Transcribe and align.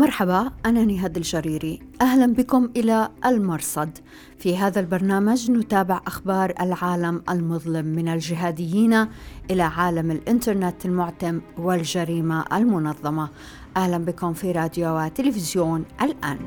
مرحبا 0.00 0.50
أنا 0.66 0.84
نهاد 0.84 1.16
الجريري. 1.16 1.80
أهلا 2.00 2.26
بكم 2.26 2.70
إلى 2.76 3.08
المرصد. 3.26 3.98
في 4.38 4.56
هذا 4.56 4.80
البرنامج 4.80 5.50
نتابع 5.50 6.00
أخبار 6.06 6.54
العالم 6.60 7.22
المظلم 7.30 7.86
من 7.86 8.08
الجهاديين 8.08 9.06
إلى 9.50 9.62
عالم 9.62 10.10
الإنترنت 10.10 10.84
المعتم 10.84 11.40
والجريمة 11.58 12.44
المنظمة. 12.52 13.28
أهلا 13.76 13.98
بكم 13.98 14.32
في 14.32 14.52
راديو 14.52 14.98
وتلفزيون 14.98 15.84
الآن. 16.02 16.38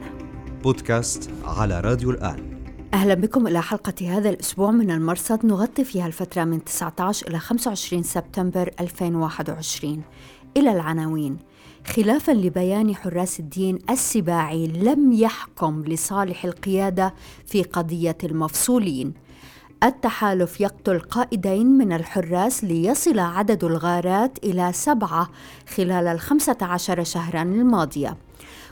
بودكاست 0.64 1.32
على 1.46 1.80
راديو 1.80 2.12
الآن. 2.12 2.60
أهلا 2.94 3.14
بكم 3.14 3.48
إلى 3.48 3.62
حلقة 3.62 4.18
هذا 4.18 4.30
الأسبوع 4.30 4.72
من 4.72 4.92
المرصد. 4.92 5.46
نغطي 5.46 5.84
فيها 5.84 6.08
الفترة 6.08 6.44
من 6.44 6.64
19 6.64 7.28
إلى 7.28 7.40
25 7.40 8.04
سبتمبر 8.04 8.72
2021 8.80 10.02
إلى 10.58 10.72
العناوين. 10.72 11.53
خلافا 11.88 12.32
لبيان 12.32 12.96
حراس 12.96 13.40
الدين 13.40 13.80
السباعي 13.90 14.68
لم 14.68 15.14
يحكم 15.14 15.84
لصالح 15.88 16.46
القيادة 16.46 17.14
في 17.46 17.64
قضية 17.64 18.18
المفصولين. 18.24 19.14
التحالف 19.84 20.62
يقتل 20.62 21.00
قائدين 21.00 21.68
من 21.68 21.94
الحراس 21.94 22.64
ليصل 22.64 23.20
عدد 23.20 23.64
الغارات 23.64 24.38
إلى 24.44 24.72
سبعة 24.74 25.30
خلال 25.76 26.08
الخمسة 26.08 26.58
عشر 26.62 27.04
شهرا 27.04 27.42
الماضية. 27.42 28.18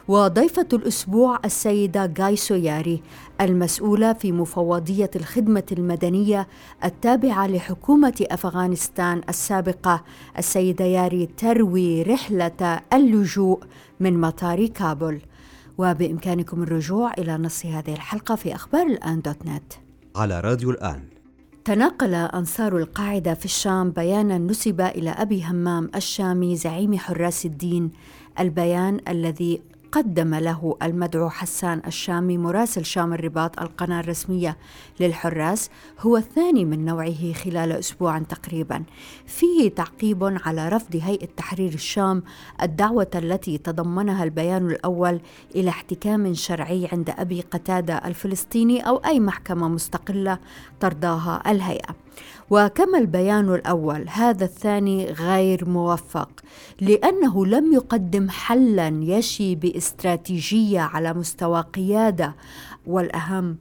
وضيفة 0.07 0.67
الأسبوع 0.73 1.39
السيدة 1.45 2.05
جاي 2.05 2.35
سوياري 2.35 3.01
المسؤولة 3.41 4.13
في 4.13 4.31
مفوضية 4.31 5.09
الخدمة 5.15 5.63
المدنية 5.71 6.47
التابعة 6.83 7.47
لحكومة 7.47 8.25
أفغانستان 8.31 9.21
السابقة. 9.29 10.03
السيدة 10.37 10.85
ياري 10.85 11.25
تروي 11.25 12.01
رحلة 12.01 12.81
اللجوء 12.93 13.59
من 13.99 14.21
مطار 14.21 14.65
كابول 14.65 15.21
وبإمكانكم 15.77 16.63
الرجوع 16.63 17.13
إلى 17.17 17.37
نص 17.37 17.65
هذه 17.65 17.93
الحلقة 17.93 18.35
في 18.35 18.55
أخبار 18.55 18.87
الآن 18.87 19.21
دوت 19.21 19.45
نت. 19.45 19.73
على 20.15 20.39
راديو 20.39 20.69
الآن. 20.71 21.03
تناقل 21.65 22.13
أنصار 22.13 22.77
القاعدة 22.77 23.33
في 23.33 23.45
الشام 23.45 23.91
بيانا 23.91 24.37
نسب 24.37 24.81
إلى 24.81 25.09
أبي 25.09 25.43
همام 25.43 25.91
الشامي 25.95 26.55
زعيم 26.55 26.97
حراس 26.97 27.45
الدين. 27.45 27.91
البيان 28.39 28.99
الذي 29.07 29.61
قدم 29.91 30.35
له 30.35 30.77
المدعو 30.83 31.29
حسان 31.29 31.81
الشامي 31.87 32.37
مراسل 32.37 32.85
شام 32.85 33.13
الرباط 33.13 33.59
القناة 33.59 33.99
الرسمية. 33.99 34.57
للحراس 34.99 35.69
هو 35.99 36.17
الثاني 36.17 36.65
من 36.65 36.85
نوعه 36.85 37.33
خلال 37.33 37.71
أسبوع 37.71 38.19
تقريبا. 38.19 38.83
فيه 39.25 39.69
تعقيب 39.69 40.39
على 40.45 40.69
رفض 40.69 40.95
هيئة 40.95 41.27
تحرير 41.37 41.73
الشام 41.73 42.23
الدعوة 42.61 43.11
التي 43.15 43.57
تضمنها 43.57 44.23
البيان 44.23 44.65
الأول 44.67 45.21
إلى 45.55 45.69
احتكام 45.69 46.33
شرعي 46.33 46.89
عند 46.91 47.09
أبي 47.09 47.41
قتادة 47.41 47.95
الفلسطيني 47.95 48.87
أو 48.87 48.97
أي 48.97 49.19
محكمة 49.19 49.67
مستقلة 49.67 50.39
ترضاها 50.79 51.51
الهيئة. 51.51 51.95
وكما 52.49 52.97
البيان 52.97 53.53
الأول 53.53 54.09
هذا 54.09 54.45
الثاني 54.45 55.05
غير 55.05 55.69
موفق 55.69 56.29
لأنه 56.81 57.45
لم 57.45 57.73
يقدم 57.73 58.29
حلا 58.29 58.87
يشي 58.87 59.55
باستراتيجية 59.55 60.79
على 60.79 61.13
مستوى 61.13 61.61
قيادة 61.61 62.35
والأهم 62.87 63.57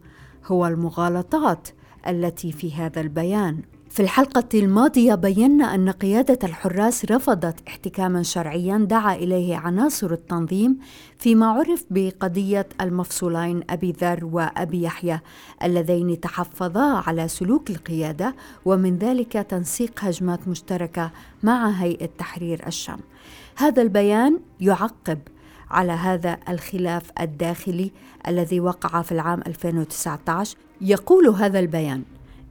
هو 0.46 0.66
المغالطات 0.66 1.68
التي 2.06 2.52
في 2.52 2.74
هذا 2.74 3.00
البيان. 3.00 3.62
في 3.90 4.02
الحلقة 4.02 4.48
الماضية 4.54 5.14
بينا 5.14 5.74
أن 5.74 5.90
قيادة 5.90 6.38
الحراس 6.44 7.04
رفضت 7.04 7.68
احتكاما 7.68 8.22
شرعيا 8.22 8.78
دعا 8.78 9.14
إليه 9.14 9.56
عناصر 9.56 10.12
التنظيم 10.12 10.78
فيما 11.18 11.46
عرف 11.46 11.84
بقضية 11.90 12.68
المفصولين 12.80 13.62
أبي 13.70 13.92
ذر 14.00 14.24
وأبي 14.24 14.82
يحيى 14.82 15.20
اللذين 15.62 16.20
تحفظا 16.20 17.02
على 17.06 17.28
سلوك 17.28 17.70
القيادة 17.70 18.34
ومن 18.64 18.98
ذلك 18.98 19.32
تنسيق 19.32 19.92
هجمات 20.04 20.48
مشتركة 20.48 21.10
مع 21.42 21.70
هيئة 21.70 22.08
تحرير 22.18 22.66
الشام. 22.66 22.98
هذا 23.56 23.82
البيان 23.82 24.40
يعقب 24.60 25.18
على 25.70 25.92
هذا 25.92 26.38
الخلاف 26.48 27.10
الداخلي 27.20 27.90
الذي 28.28 28.60
وقع 28.60 29.02
في 29.02 29.12
العام 29.12 29.42
2019 29.46 30.56
يقول 30.80 31.28
هذا 31.28 31.58
البيان 31.58 32.02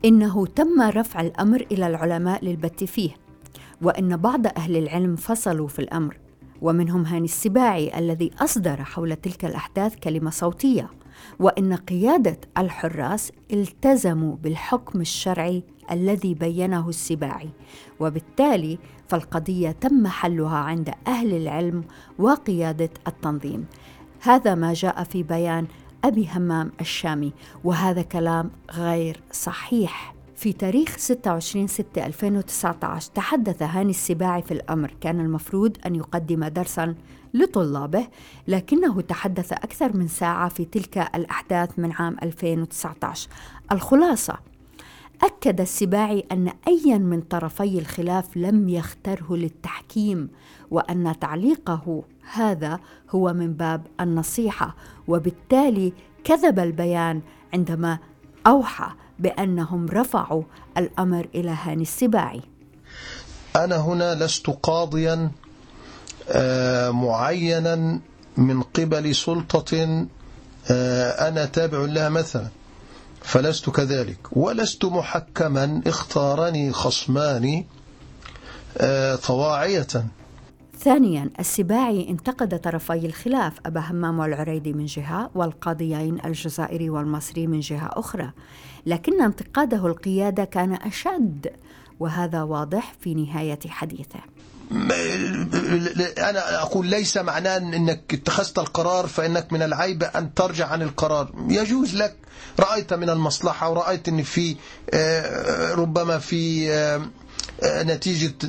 إنه 0.05 0.45
تم 0.45 0.81
رفع 0.81 1.21
الأمر 1.21 1.65
إلى 1.71 1.87
العلماء 1.87 2.45
للبت 2.45 2.83
فيه 2.83 3.11
وإن 3.81 4.17
بعض 4.17 4.47
أهل 4.47 4.77
العلم 4.77 5.15
فصلوا 5.15 5.67
في 5.67 5.79
الأمر 5.79 6.17
ومنهم 6.61 7.05
هاني 7.05 7.25
السباعي 7.25 7.99
الذي 7.99 8.31
أصدر 8.39 8.83
حول 8.83 9.15
تلك 9.15 9.45
الأحداث 9.45 9.95
كلمة 9.95 10.29
صوتية 10.29 10.89
وإن 11.39 11.73
قيادة 11.73 12.37
الحراس 12.57 13.31
التزموا 13.53 14.35
بالحكم 14.35 15.01
الشرعي 15.01 15.63
الذي 15.91 16.33
بينه 16.33 16.89
السباعي 16.89 17.49
وبالتالي 17.99 18.79
فالقضية 19.07 19.71
تم 19.71 20.07
حلها 20.07 20.57
عند 20.57 20.89
أهل 21.07 21.33
العلم 21.33 21.83
وقيادة 22.19 22.89
التنظيم. 23.07 23.65
هذا 24.21 24.55
ما 24.55 24.73
جاء 24.73 25.03
في 25.03 25.23
بيان 25.23 25.67
أبي 26.03 26.29
همام 26.35 26.71
الشامي 26.81 27.33
وهذا 27.63 28.01
كلام 28.01 28.51
غير 28.71 29.19
صحيح. 29.31 30.15
في 30.35 30.53
تاريخ 30.53 30.97
26 30.97 31.67
6 31.67 32.05
2019 32.05 33.11
تحدث 33.11 33.63
هاني 33.63 33.89
السباعي 33.89 34.41
في 34.41 34.51
الأمر. 34.51 34.93
كان 35.01 35.19
المفروض 35.19 35.77
أن 35.85 35.95
يقدم 35.95 36.45
درسا 36.45 36.95
لطلابه 37.33 38.07
لكنه 38.47 39.01
تحدث 39.01 39.53
أكثر 39.53 39.97
من 39.97 40.07
ساعة 40.07 40.49
في 40.49 40.65
تلك 40.65 40.97
الأحداث 41.15 41.79
من 41.79 41.91
عام 41.91 42.15
2019 42.23 43.29
الخلاصة 43.71 44.37
أكد 45.23 45.61
السباعي 45.61 46.23
أن 46.31 46.51
أيا 46.67 46.97
من 46.97 47.21
طرفي 47.21 47.79
الخلاف 47.79 48.37
لم 48.37 48.69
يختره 48.69 49.35
للتحكيم 49.35 50.29
وأن 50.71 51.19
تعليقه 51.19 52.03
هذا 52.33 52.79
هو 53.09 53.33
من 53.33 53.53
باب 53.53 53.81
النصيحة 54.01 54.75
وبالتالي 55.07 55.93
كذب 56.23 56.59
البيان 56.59 57.21
عندما 57.53 57.97
أوحى 58.47 58.89
بأنهم 59.19 59.87
رفعوا 59.87 60.43
الأمر 60.77 61.27
إلى 61.35 61.49
هاني 61.63 61.81
السباعي. 61.81 62.41
أنا 63.55 63.77
هنا 63.77 64.15
لست 64.15 64.49
قاضيا 64.49 65.31
آه، 66.29 66.89
معينا 66.89 67.99
من 68.37 68.61
قبل 68.61 69.15
سلطة 69.15 70.07
آه، 70.71 71.27
أنا 71.27 71.45
تابع 71.45 71.77
لها 71.77 72.09
مثلا 72.09 72.47
فلست 73.21 73.69
كذلك 73.69 74.17
ولست 74.31 74.85
محكما 74.85 75.81
اختارني 75.87 76.73
خصماني 76.73 77.65
آه، 78.77 79.15
طواعية. 79.15 79.87
ثانيا 80.79 81.29
السباعي 81.39 82.09
انتقد 82.09 82.59
طرفي 82.59 83.05
الخلاف 83.05 83.53
أبا 83.65 83.79
همام 83.79 84.19
والعريدي 84.19 84.73
من 84.73 84.85
جهة 84.85 85.29
والقاضيين 85.35 86.17
الجزائري 86.25 86.89
والمصري 86.89 87.47
من 87.47 87.59
جهة 87.59 87.89
أخرى. 87.93 88.31
لكن 88.85 89.21
انتقاده 89.21 89.87
القيادة 89.87 90.43
كان 90.43 90.73
أشد 90.73 91.47
وهذا 91.99 92.43
واضح 92.43 92.93
في 93.01 93.13
نهاية 93.13 93.59
حديثه. 93.67 94.19
أنا 96.29 96.61
أقول 96.61 96.85
ليس 96.85 97.17
معناه 97.17 97.57
أنك 97.57 98.13
اتخذت 98.13 98.59
القرار 98.59 99.07
فإنك 99.07 99.53
من 99.53 99.61
العيب 99.61 100.03
أن 100.03 100.33
ترجع 100.33 100.67
عن 100.67 100.81
القرار. 100.81 101.31
يجوز 101.47 101.95
لك. 101.95 102.15
رأيت 102.59 102.93
من 102.93 103.09
المصلحة 103.09 103.69
ورأيت 103.69 104.07
أن 104.07 104.23
في 104.23 104.55
آه، 104.93 105.73
ربما 105.73 106.17
في 106.19 106.71
آه، 106.71 107.01
نتيجة 107.63 108.47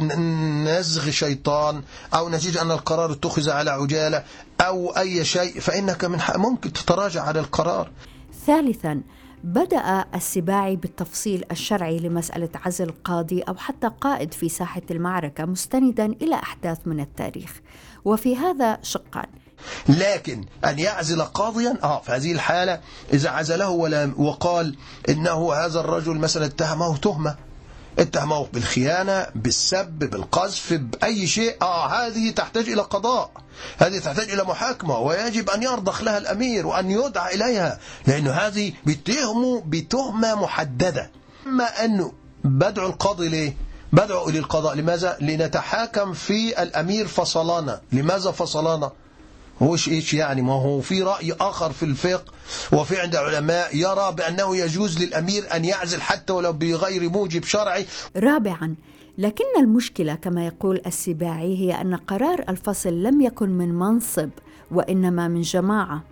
نزغ 0.65 1.10
شيطان 1.10 1.82
أو 2.15 2.28
نتيجة 2.28 2.62
أن 2.62 2.71
القرار 2.71 3.12
اتخذ 3.12 3.50
على 3.50 3.71
عجالة 3.71 4.25
أو 4.60 4.91
أي 4.91 5.25
شيء 5.25 5.60
فإنك 5.60 6.05
من 6.05 6.19
ممكن 6.37 6.73
تتراجع 6.73 7.23
على 7.23 7.40
القرار. 7.40 7.90
ثالثا 8.46 9.00
بدأ 9.44 10.05
السباعي 10.14 10.76
بالتفصيل 10.76 11.44
الشرعي 11.50 11.99
لمسألة 11.99 12.49
عزل 12.55 12.93
قاضي 13.05 13.40
أو 13.40 13.55
حتى 13.55 13.90
قائد 14.00 14.35
في 14.35 14.49
ساحة 14.49 14.82
المعركة 14.90 15.44
مستندا 15.44 16.06
إلى 16.06 16.35
أحداث 16.35 16.79
من 16.87 17.00
التاريخ. 17.00 17.61
وفي 18.05 18.37
هذا 18.37 18.79
شقان. 18.82 19.26
لكن 19.88 20.44
أن 20.64 20.79
يعزل 20.79 21.23
قاضيا 21.23 21.79
آه 21.82 22.00
في 22.00 22.12
هذه 22.12 22.32
الحالة 22.32 22.81
إذا 23.12 23.31
عزله 23.31 23.70
وقال 24.19 24.76
إنه 25.08 25.52
هذا 25.52 25.81
الرجل 25.81 26.14
مثلا 26.14 26.44
اتهمه 26.44 26.96
تهمة. 26.96 27.50
اتهموه 28.00 28.49
بالخيانة 28.52 29.26
بالسب 29.35 29.99
بالقذف 29.99 30.73
بأي 30.73 31.26
شيء. 31.26 31.56
آه 31.62 31.87
هذه 31.87 32.31
تحتاج 32.31 32.69
إلى 32.69 32.82
قضاء. 32.82 33.31
هذه 33.79 33.99
تحتاج 33.99 34.31
إلى 34.31 34.44
محاكمة 34.44 34.99
ويجب 34.99 35.50
أن 35.50 35.62
يرضخ 35.62 36.02
لها 36.02 36.19
الأمير 36.19 36.67
وأن 36.67 36.91
يدعى 36.91 37.35
إليها 37.35 37.81
لأن 38.06 38.29
هذه 38.29 38.73
بتهمه 38.87 39.62
بتهمة 39.67 40.35
محددة. 40.35 41.11
أما 41.47 41.85
أنه 41.85 42.12
بدعو 42.44 42.87
القاضي 42.87 43.29
ليه؟ 43.29 43.56
بدعو 43.93 44.29
إلى 44.29 44.38
القضاء 44.38 44.75
لماذا؟ 44.75 45.17
لنتحاكم 45.20 46.12
في 46.12 46.62
الأمير 46.62 47.06
فصلانا. 47.06 47.81
لماذا 47.93 48.31
فصلانا؟ 48.31 48.91
هوش 49.62 49.89
إيش 49.89 50.15
يعني؟ 50.15 50.43
ما 50.43 50.53
هو 50.53 50.81
في 50.81 51.03
رأي 51.03 51.33
آخر 51.41 51.73
في 51.73 51.83
الفقه 51.83 52.25
وفي 52.73 53.01
عند 53.01 53.17
علماء 53.17 53.77
يرى 53.77 54.12
بأنه 54.12 54.57
يجوز 54.57 54.99
للأمير 54.99 55.57
أن 55.57 55.65
يعزل 55.65 56.01
حتى 56.03 56.33
ولو 56.33 56.53
بغير 56.53 57.09
موجب 57.11 57.45
شرعي. 57.45 57.87
رابعا 58.17 58.75
لكن 59.19 59.45
المشكلة 59.59 60.15
كما 60.15 60.47
يقول 60.47 60.81
السباعي 60.87 61.57
هي 61.59 61.81
أن 61.81 61.95
قرار 61.97 62.45
الفصل 62.49 63.03
لم 63.03 63.21
يكن 63.21 63.49
من 63.49 63.75
منصب 63.75 64.31
وإنما 64.71 65.29
من 65.29 65.41
جماعة. 65.43 66.03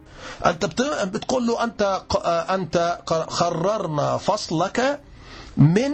أنت 0.47 0.65
بت- 0.65 1.09
بتقول 1.15 1.47
له 1.47 1.65
أنت 1.65 2.03
أنت 2.50 2.99
قررنا 3.29 4.17
فصلك 4.17 5.00
من 5.56 5.93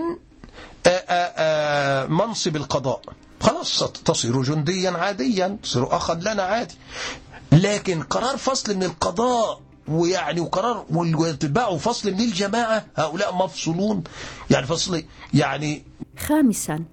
منصب 2.09 2.57
القضاء. 2.57 3.01
خلاص 3.41 3.79
تصير 4.05 4.43
جنديا 4.43 4.91
عاديا 4.91 5.57
تصير 5.63 5.97
أخذ 5.97 6.15
لنا 6.33 6.43
عادي. 6.43 6.75
لكن 7.55 8.03
قرار 8.03 8.37
فصل 8.37 8.77
من 8.77 8.83
القضاء 8.83 9.61
ويعني 9.89 10.41
وقرار 10.41 10.87
ويتبعوا 10.91 11.79
فصل 11.79 12.13
من 12.13 12.21
الجماعة 12.21 12.87
هؤلاء 12.97 13.35
مفصولون. 13.35 14.05
يعني 14.51 14.67
فصل 14.67 15.03
يعني 15.35 15.83
خامسا 16.19 16.85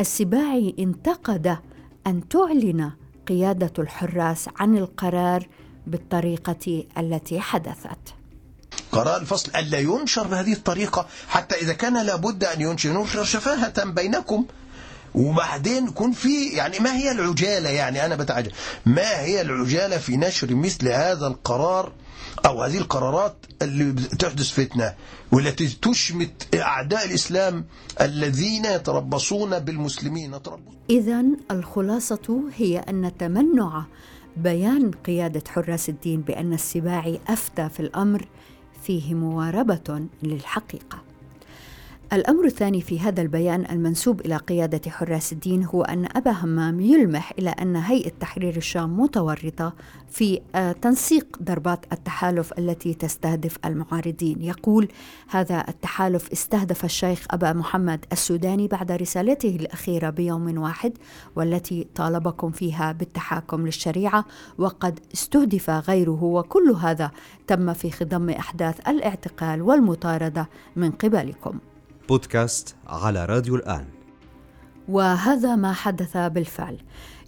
السباعي 0.00 0.74
انتقد 0.78 1.58
أن 2.06 2.28
تعلن 2.28 2.92
قيادة 3.28 3.72
الحراس 3.78 4.48
عن 4.56 4.76
القرار 4.76 5.48
بالطريقة 5.86 6.84
التي 6.98 7.40
حدثت. 7.40 8.14
قرار 8.92 9.20
الفصل 9.20 9.52
ألا 9.56 9.78
ينشر 9.78 10.26
بهذه 10.26 10.52
الطريقة؟ 10.52 11.06
حتى 11.28 11.54
إذا 11.54 11.72
كان 11.72 12.06
لابد 12.06 12.44
أن 12.44 12.60
ينشر 12.60 12.88
ينشر 12.88 13.24
شفاهة 13.24 13.84
بينكم. 13.84 14.46
وبعدين 15.18 15.86
يكون 15.86 16.12
في 16.12 16.48
يعني 16.48 16.78
ما 16.78 16.96
هي 16.96 17.10
العجالة 17.10 17.68
يعني 17.70 18.06
أنا 18.06 18.16
بتعجب. 18.16 18.50
ما 18.86 19.20
هي 19.20 19.40
العجالة 19.40 19.98
في 19.98 20.16
نشر 20.16 20.54
مثل 20.54 20.88
هذا 20.88 21.26
القرار 21.26 21.92
أو 22.46 22.62
هذه 22.62 22.78
القرارات 22.78 23.36
اللي 23.62 23.92
تحدث 23.92 24.50
فتنة 24.50 24.94
والتي 25.32 25.78
تشمت 25.82 26.54
أعداء 26.54 27.06
الإسلام 27.06 27.64
الذين 28.00 28.64
يتربصون 28.64 29.58
بالمسلمين؟ 29.58 30.34
إذا 30.90 31.24
الخلاصة 31.50 32.42
هي 32.56 32.78
أن 32.78 33.12
تمنع 33.18 33.84
بيان 34.36 34.90
قيادة 34.90 35.42
حراس 35.48 35.88
الدين 35.88 36.20
بأن 36.20 36.52
السباعي 36.52 37.20
أفتى 37.28 37.68
في 37.68 37.80
الأمر 37.80 38.28
فيه 38.82 39.14
مواربة 39.14 40.06
للحقيقة. 40.22 41.07
الأمر 42.12 42.44
الثاني 42.44 42.80
في 42.80 43.00
هذا 43.00 43.22
البيان 43.22 43.64
المنسوب 43.70 44.20
إلى 44.20 44.36
قيادة 44.36 44.90
حراس 44.90 45.32
الدين 45.32 45.64
هو 45.64 45.82
أن 45.82 46.08
أبا 46.16 46.30
همام 46.30 46.80
يلمح 46.80 47.32
إلى 47.38 47.50
أن 47.50 47.76
هيئة 47.76 48.12
تحرير 48.20 48.56
الشام 48.56 49.00
متورطة 49.00 49.72
في 50.10 50.40
آه، 50.54 50.72
تنسيق 50.72 51.38
ضربات 51.42 51.84
التحالف 51.92 52.58
التي 52.58 52.94
تستهدف 52.94 53.56
المعارضين. 53.64 54.42
يقول 54.42 54.88
هذا 55.28 55.64
التحالف 55.68 56.32
استهدف 56.32 56.84
الشيخ 56.84 57.26
أبا 57.30 57.52
محمد 57.52 58.04
السوداني 58.12 58.68
بعد 58.68 58.92
رسالته 58.92 59.56
الأخيرة 59.56 60.10
بيوم 60.10 60.58
واحد 60.58 60.92
والتي 61.36 61.86
طالبكم 61.94 62.50
فيها 62.50 62.92
بالتحاكم 62.92 63.66
للشريعة 63.66 64.24
وقد 64.58 65.00
استهدف 65.14 65.70
غيره 65.70 66.24
وكل 66.24 66.70
هذا 66.70 67.10
تم 67.46 67.72
في 67.72 67.90
خضم 67.90 68.30
أحداث 68.30 68.88
الاعتقال 68.88 69.62
والمطاردة 69.62 70.48
من 70.76 70.90
قبلكم. 70.90 71.58
بودكاست 72.08 72.76
على 72.86 73.24
راديو 73.24 73.56
الآن. 73.56 73.84
وهذا 74.88 75.56
ما 75.56 75.72
حدث 75.72 76.16
بالفعل. 76.16 76.78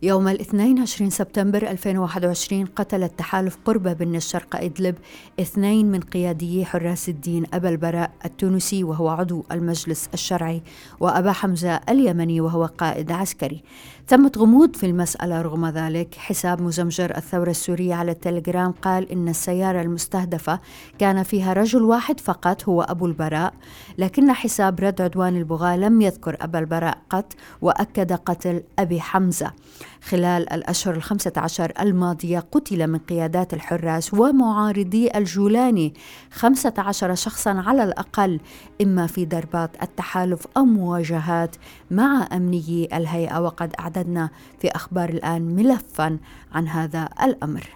يوم 0.03 0.29
الاثنين 0.29 0.79
20 0.79 1.11
سبتمبر 1.11 1.71
2021 1.71 2.65
قتل 2.65 3.03
التحالف 3.03 3.59
قرب 3.65 3.83
بن 3.83 4.17
الشرق 4.17 4.57
إدلب 4.57 4.95
اثنين 5.41 5.91
من 5.91 6.01
قياديي 6.01 6.65
حراس 6.65 7.09
الدين 7.09 7.47
أبا 7.55 7.69
البراء 7.69 8.11
التونسي 8.25 8.85
وهو 8.85 9.09
عضو 9.09 9.45
المجلس 9.53 10.09
الشرعي 10.15 10.63
وأبا 11.01 11.33
حمزة 11.33 11.81
اليمني 11.89 12.41
وهو 12.41 12.65
قائد 12.65 13.13
عسكري. 13.13 13.63
تمت 14.09 14.39
غموض 14.39 14.77
في 14.77 14.87
المسألة 14.87 15.43
رغم 15.43 15.67
ذلك. 15.67 16.15
حساب 16.15 16.63
مزمجر 16.63 17.17
الثورة 17.17 17.51
السورية 17.51 17.95
على 17.95 18.11
التليجرام 18.11 18.73
قال 18.73 19.13
إن 19.13 19.29
السيارة 19.29 19.83
المستهدفة 19.83 20.61
كان 20.99 21.23
فيها 21.23 21.53
رجل 21.53 21.83
واحد 21.83 22.21
فقط 22.21 22.69
هو 22.69 22.83
أبو 22.83 23.07
البراء 23.07 23.55
لكن 23.99 24.33
حساب 24.33 24.81
رد 24.81 25.01
عدوان 25.01 25.37
البغاة 25.37 25.77
لم 25.77 26.01
يذكر 26.03 26.37
أبا 26.41 26.59
البراء 26.59 26.99
قط 27.11 27.33
وأكد 27.63 28.13
قتل 28.13 28.63
أبي 28.79 29.01
حمزة. 29.01 29.53
خلال 30.03 30.53
الأشهر 30.53 30.95
الخمسة 30.95 31.33
عشر 31.37 31.73
الماضية 31.81 32.39
قتل 32.53 32.87
من 32.87 32.99
قيادات 32.99 33.55
الحراس 33.55 34.15
ومعارضي 34.15 35.11
الجولاني 35.15 35.95
خمسة 36.33 36.75
عشر 36.79 37.15
شخصا 37.15 37.51
على 37.51 37.85
الأقل 37.85 38.41
إما 38.83 39.07
في 39.07 39.27
ضربات 39.27 39.83
التحالف 39.83 40.47
أو 40.57 40.65
مواجهات 40.65 41.57
مع 41.91 42.29
أمنيي 42.33 42.89
الهيئة. 42.93 43.41
وقد 43.41 43.75
أعددنا 43.81 44.31
في 44.61 44.69
أخبار 44.69 45.09
الآن 45.09 45.43
ملفا 45.43 46.19
عن 46.53 46.69
هذا 46.69 47.09
الأمر. 47.23 47.69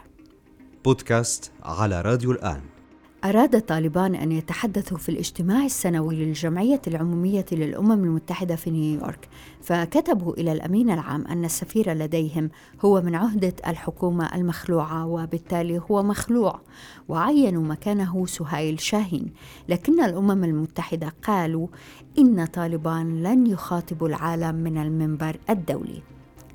بودكاست 0.85 1.53
على 1.63 2.01
راديو 2.01 2.33
الآن. 2.33 2.74
أراد 3.25 3.61
طالبان 3.61 4.15
أن 4.15 4.33
يتحدثوا 4.33 4.99
في 4.99 5.09
الاجتماع 5.09 5.65
السنوي 5.65 6.25
للجمعية 6.25 6.81
العمومية 6.87 7.45
للأمم 7.53 7.93
المتحدة 7.93 8.57
في 8.57 8.71
نيويورك 8.71 9.29
فكتبوا 9.63 10.35
إلى 10.35 10.53
الأمين 10.53 10.91
العام 10.91 11.27
أن 11.27 11.45
السفير 11.45 11.93
لديهم 11.93 12.51
هو 12.85 13.03
من 13.03 13.15
عهدة 13.15 13.53
الحكومة 13.67 14.35
المخلوعة 14.35 15.07
وبالتالي 15.07 15.81
هو 15.91 16.03
مخلوع 16.03 16.61
وعينوا 17.09 17.63
مكانه 17.63 18.27
سهيل 18.27 18.81
شاهين. 18.81 19.33
لكن 19.69 20.05
الأمم 20.05 20.45
المتحدة 20.45 21.15
قالوا 21.23 21.67
إن 22.19 22.45
طالبان 22.45 23.23
لن 23.23 23.47
يخاطبوا 23.47 24.09
العالم 24.09 24.55
من 24.55 24.79
المنبر 24.79 25.37
الدولي. 25.51 26.03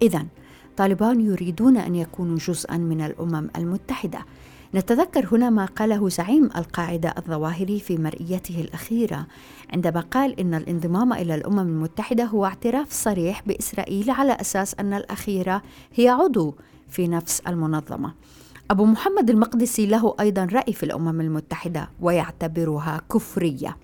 إذا 0.01 0.25
طالبان 0.77 1.22
يريدون 1.22 1.77
أن 1.77 1.95
يكونوا 1.95 2.38
جزءا 2.38 2.77
من 2.77 3.01
الأمم 3.01 3.50
المتحدة. 3.56 4.25
نتذكر 4.75 5.27
هنا 5.31 5.50
ما 5.50 5.66
قاله 5.66 6.10
زعيم 6.10 6.50
القاعدة 6.56 7.13
الظواهري 7.18 7.80
في 7.80 7.98
مرئيته 7.98 8.62
الأخيرة 8.62 9.27
عندما 9.74 10.01
قال 10.01 10.39
إن 10.39 10.54
الانضمام 10.54 11.13
إلى 11.13 11.36
الأمم 11.36 11.60
المتحدة 11.60 12.24
هو 12.24 12.45
اعتراف 12.45 12.92
صريح 12.92 13.44
بإسرائيل 13.48 14.10
على 14.10 14.31
أساس 14.31 14.75
أن 14.80 14.94
الأخيرة 14.94 15.62
هي 15.95 16.10
عضو 16.10 16.56
في 16.89 17.07
نفس 17.07 17.39
المنظمة. 17.39 18.13
أبو 18.71 18.86
محمد 18.86 19.30
المقدسي 19.30 19.86
له 19.86 20.16
أيضا 20.19 20.45
رأي 20.45 20.74
في 20.74 20.83
الأمم 20.83 21.22
المتحدة 21.22 21.89
ويعتبرها 22.01 23.01
كفرية. 23.13 23.77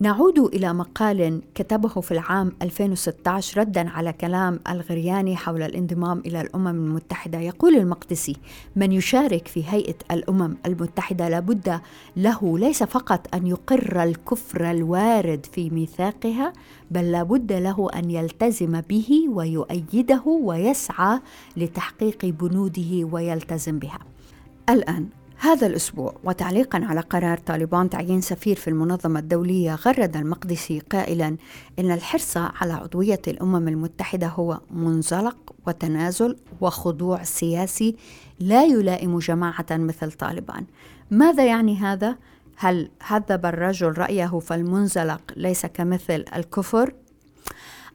نعود 0.00 0.38
إلى 0.38 0.74
مقال 0.74 1.42
كتبه 1.54 1.88
في 1.88 2.10
العام 2.10 2.52
2016 2.62 3.60
ردا 3.60 3.90
على 3.90 4.12
كلام 4.12 4.60
الغرياني 4.68 5.36
حول 5.36 5.62
الانضمام 5.62 6.18
إلى 6.18 6.40
الأمم 6.40 6.66
المتحدة. 6.66 7.38
يقول 7.38 7.76
المقدسي 7.76 8.36
من 8.76 8.92
يشارك 8.92 9.48
في 9.48 9.64
هيئة 9.68 9.94
الأمم 10.10 10.56
المتحدة 10.66 11.28
لابد 11.28 11.80
له 12.16 12.58
ليس 12.58 12.82
فقط 12.82 13.34
أن 13.34 13.46
يقر 13.46 14.02
الكفر 14.02 14.70
الوارد 14.70 15.46
في 15.52 15.70
ميثاقها 15.70 16.52
بل 16.90 17.12
لابد 17.12 17.52
له 17.52 17.90
أن 17.94 18.10
يلتزم 18.10 18.80
به 18.80 19.26
ويؤيده 19.28 20.22
ويسعى 20.26 21.20
لتحقيق 21.56 22.24
بنوده 22.24 23.08
ويلتزم 23.12 23.78
بها. 23.78 23.98
الآن 24.68 25.08
هذا 25.44 25.66
الأسبوع 25.66 26.14
وتعليقا 26.24 26.84
على 26.84 27.00
قرار 27.00 27.38
طالبان 27.38 27.90
تعيين 27.90 28.20
سفير 28.20 28.56
في 28.56 28.68
المنظمة 28.68 29.20
الدولية 29.20 29.74
غرد 29.74 30.16
المقدسي 30.16 30.78
قائلا 30.78 31.36
إن 31.78 31.90
الحرص 31.90 32.36
على 32.36 32.72
عضوية 32.72 33.20
الأمم 33.28 33.68
المتحدة 33.68 34.26
هو 34.26 34.60
منزلق 34.70 35.54
وتنازل 35.66 36.36
وخضوع 36.60 37.22
سياسي 37.22 37.96
لا 38.40 38.64
يلائم 38.64 39.18
جماعة 39.18 39.66
مثل 39.70 40.12
طالبان 40.12 40.64
ماذا 41.10 41.46
يعني 41.46 41.76
هذا؟ 41.76 42.16
هل 42.56 42.90
هذب 43.02 43.46
الرجل 43.46 43.98
رأيه 43.98 44.38
فالمنزلق 44.38 45.20
ليس 45.36 45.66
كمثل 45.66 46.24
الكفر؟ 46.36 46.94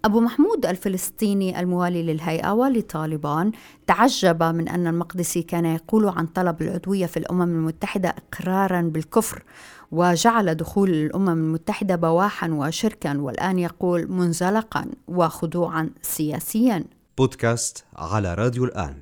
أبو 0.05 0.19
محمود 0.19 0.65
الفلسطيني 0.65 1.59
الموالي 1.59 2.03
للهيئة 2.03 2.51
ولطالبان 2.51 3.51
تعجب 3.87 4.43
من 4.43 4.69
أن 4.69 4.87
المقدسي 4.87 5.41
كان 5.41 5.65
يقول 5.65 6.07
عن 6.07 6.25
طلب 6.25 6.61
العضوية 6.61 7.05
في 7.05 7.17
الأمم 7.17 7.41
المتحدة 7.41 8.09
إقرارا 8.09 8.81
بالكفر 8.81 9.43
وجعل 9.91 10.55
دخول 10.55 10.89
الأمم 10.89 11.29
المتحدة 11.29 11.95
بواحا 11.95 12.51
وشركا 12.51 13.17
والآن 13.17 13.59
يقول 13.59 14.11
منزلقا 14.11 14.85
وخضوعا 15.07 15.89
سياسيا. 16.01 16.85
بودكاست 17.17 17.85
على 17.95 18.33
راديو 18.33 18.65
الآن. 18.65 18.95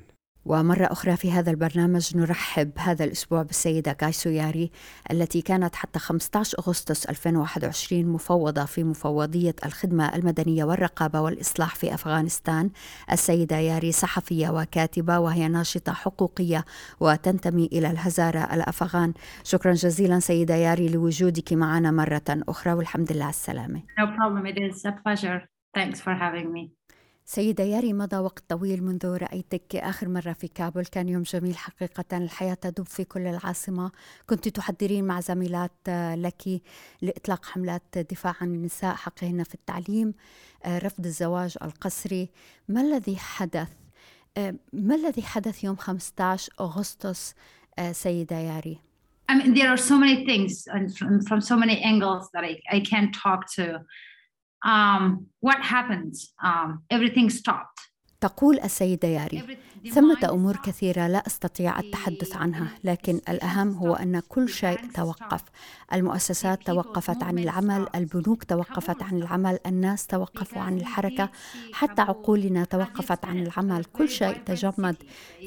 ومرة 0.48 0.84
أخرى 0.84 1.16
في 1.16 1.32
هذا 1.32 1.50
البرنامج 1.50 2.16
نرحب 2.16 2.70
هذا 2.78 3.04
الأسبوع 3.04 3.42
بالسيدة 3.42 3.92
كايسو 3.92 4.30
ياري 4.30 4.70
التي 5.10 5.42
كانت 5.42 5.74
حتى 5.74 5.98
15 5.98 6.58
أغسطس 6.58 7.06
2021 7.06 8.06
مفوضة 8.06 8.64
في 8.64 8.84
مفوضية 8.84 9.54
الخدمة 9.66 10.14
المدنية 10.14 10.64
والرقابة 10.64 11.20
والإصلاح 11.20 11.74
في 11.74 11.94
أفغانستان 11.94 12.70
السيدة 13.12 13.56
ياري 13.56 13.92
صحفية 13.92 14.48
وكاتبة 14.48 15.18
وهي 15.18 15.48
ناشطة 15.48 15.92
حقوقية 15.92 16.64
وتنتمي 17.00 17.66
إلى 17.72 17.90
الهزارة 17.90 18.54
الأفغان 18.54 19.12
شكرا 19.44 19.72
جزيلا 19.72 20.20
سيدة 20.20 20.54
ياري 20.54 20.88
لوجودك 20.88 21.52
معنا 21.52 21.90
مرة 21.90 22.22
أخرى 22.28 22.72
والحمد 22.72 23.12
لله 23.12 23.24
على 23.24 23.30
السلامة 23.30 23.82
No 24.00 24.06
problem. 24.06 24.46
It 24.46 24.58
is 24.58 24.84
a 24.84 24.92
pleasure. 24.92 25.48
Thanks 25.74 26.00
for 26.00 26.14
having 26.14 26.52
me. 26.52 26.77
سيدة 27.30 27.64
ياري 27.64 27.92
مضى 27.92 28.16
وقت 28.16 28.44
طويل 28.48 28.84
منذ 28.84 29.06
رأيتك 29.06 29.76
آخر 29.76 30.08
مرة 30.08 30.32
في 30.32 30.48
كابول. 30.48 30.84
كان 30.84 31.08
يوم 31.08 31.22
جميل 31.22 31.56
حقيقة 31.56 32.16
الحياة 32.16 32.54
تدب 32.54 32.86
في 32.86 33.04
كل 33.04 33.26
العاصمة. 33.26 33.90
كنت 34.26 34.48
تحضرين 34.48 35.04
مع 35.04 35.20
زميلات 35.20 35.88
لك 36.14 36.60
لإطلاق 37.02 37.44
حملات 37.44 37.98
دفاع 37.98 38.34
عن 38.40 38.54
النساء 38.54 38.94
حقهن 38.94 39.42
في 39.42 39.54
التعليم 39.54 40.14
رفض 40.66 41.06
الزواج 41.06 41.56
القسري. 41.62 42.28
ما 42.68 42.80
الذي 42.80 43.16
حدث؟ 43.16 43.68
ما 44.72 44.94
الذي 44.94 45.22
حدث 45.22 45.64
يوم 45.64 45.76
15 45.76 46.52
أغسطس 46.60 47.34
سيدة 47.92 48.36
ياري؟ 48.36 48.78
I 49.30 49.34
mean, 49.34 49.52
there 49.54 49.68
are 49.68 49.76
so 49.76 49.98
many 49.98 50.24
things 50.24 50.66
and 50.74 50.96
from, 50.96 51.20
from 51.20 51.40
so 51.42 51.54
many 51.56 51.82
angles 51.82 52.30
that 52.32 52.44
I, 52.44 52.52
I 52.76 52.80
can't 52.80 53.12
talk 53.14 53.40
to. 53.56 53.84
Um, 54.65 55.27
what 55.41 55.59
happened? 55.61 56.13
Um, 56.43 56.83
everything 56.89 57.29
stopped. 57.29 57.79
تقول 58.21 58.59
السيدة 58.59 59.07
ياري 59.07 59.57
ثمة 59.86 60.30
أمور 60.30 60.56
كثيرة 60.56 61.06
لا 61.06 61.26
أستطيع 61.26 61.80
التحدث 61.80 62.36
عنها 62.36 62.68
لكن 62.84 63.20
الأهم 63.28 63.72
هو 63.72 63.94
أن 63.94 64.20
كل 64.28 64.48
شيء 64.48 64.78
توقف. 64.94 65.40
المؤسسات 65.92 66.62
توقفت 66.66 67.22
عن 67.22 67.38
العمل 67.38 67.86
البنوك 67.94 68.44
توقفت 68.44 69.02
عن 69.02 69.16
العمل 69.16 69.58
الناس 69.66 70.06
توقفوا 70.06 70.62
عن 70.62 70.76
الحركة. 70.76 71.30
حتى 71.72 72.02
عقولنا 72.02 72.64
توقفت 72.64 73.24
عن 73.24 73.38
العمل. 73.38 73.84
كل 73.84 74.08
شيء 74.08 74.38
تجمد 74.46 74.96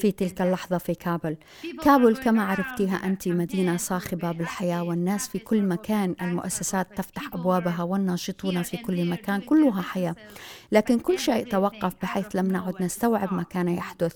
في 0.01 0.11
تلك 0.11 0.41
اللحظة 0.41 0.77
في 0.77 0.95
كابل. 0.95 1.37
كابل 1.83 2.17
كما 2.17 2.43
عرفتيها 2.43 2.95
أنت 2.95 3.27
مدينة 3.27 3.77
صاخبة 3.77 4.31
بالحياة 4.31 4.83
والناس 4.83 5.27
في 5.27 5.39
كل 5.39 5.61
مكان. 5.61 6.15
المؤسسات 6.21 6.87
تفتح 6.97 7.33
أبوابها 7.33 7.83
والناشطون 7.83 8.63
في 8.63 8.77
كل 8.77 9.09
مكان. 9.09 9.41
كلها 9.41 9.81
حياة. 9.81 10.15
لكن 10.71 10.99
كل 10.99 11.19
شيء 11.19 11.47
توقف 11.51 11.93
بحيث 12.01 12.35
لم 12.35 12.47
نعد 12.51 12.81
نستوعب 12.81 13.33
ما 13.33 13.43
كان 13.43 13.67
يحدث. 13.67 14.15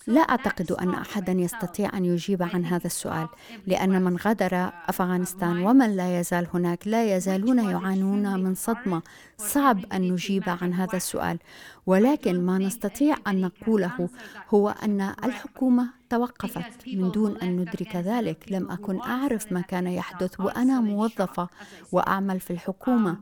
لا 0.07 0.21
أعتقد 0.21 0.71
أن 0.71 0.89
احدا 0.89 1.31
يستطيع 1.31 1.97
أن 1.97 2.05
يجيب 2.05 2.43
عن 2.43 2.65
هذا 2.65 2.85
السؤال 2.87 3.27
لأن 3.67 4.01
من 4.01 4.17
غادر 4.17 4.71
أفغانستان 4.89 5.63
ومن 5.63 5.95
لا 5.95 6.19
يزال 6.19 6.47
هناك 6.53 6.87
لا 6.87 7.15
يزالون 7.15 7.59
يعانون 7.59 8.43
من 8.43 8.55
صدمة. 8.55 9.01
صعب 9.37 9.85
أن 9.93 10.01
نجيب 10.11 10.43
عن 10.49 10.73
هذا 10.73 10.97
السؤال 10.97 11.39
ولكن 11.85 12.45
ما 12.45 12.57
نستطيع 12.57 13.15
أن 13.27 13.41
نقوله 13.41 14.09
هو 14.49 14.69
أن 14.69 15.01
الحكومة 15.23 15.89
توقفت 16.09 16.87
من 16.87 17.11
دون 17.11 17.37
أن 17.37 17.57
ندرك 17.57 17.95
ذلك. 17.95 18.45
لم 18.51 18.71
أكن 18.71 19.01
أعرف 19.01 19.51
ما 19.51 19.61
كان 19.61 19.87
يحدث 19.87 20.39
وأنا 20.39 20.79
موظفة 20.81 21.49
وأعمل 21.91 22.39
في 22.39 22.51
الحكومة. 22.51 23.17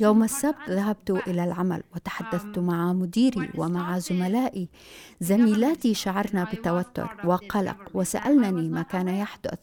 يوم 0.00 0.22
السبت 0.24 0.70
ذهبت 0.70 1.10
إلى 1.10 1.44
العمل 1.44 1.82
وتحدثت 1.94 2.58
مع 2.58 2.92
مديري 2.92 3.50
ومع 3.54 3.98
زملائي. 3.98 4.68
زميلاتي 5.20 5.94
شعرنا 6.20 6.44
بتوتر 6.44 7.08
وقلق 7.24 7.76
وسألنني 7.94 8.68
ما 8.68 8.82
كان 8.82 9.08
يحدث. 9.08 9.58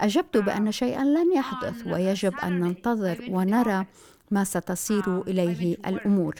أجبت 0.00 0.36
بأن 0.36 0.72
شيئا 0.72 1.04
لن 1.04 1.32
يحدث 1.36 1.86
ويجب 1.86 2.34
أن 2.44 2.60
ننتظر 2.60 3.18
ونرى 3.28 3.86
ما 4.32 4.44
ستصير 4.44 5.22
إليه 5.22 5.76
الأمور. 5.86 6.34